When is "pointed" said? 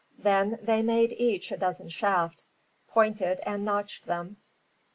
2.87-3.39